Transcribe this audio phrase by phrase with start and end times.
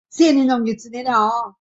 [0.01, 0.01] 密叶杨为杨柳科杨
[0.79, 1.49] 属的植物。